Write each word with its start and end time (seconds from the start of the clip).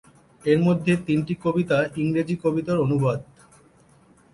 এর 0.43 0.59
মধ্যে 0.63 0.93
তিনটি 1.07 1.33
কবিতা 1.43 1.77
ইংরেজি 1.95 2.35
কবিতার 2.43 2.77
অনুবাদ। 2.79 3.19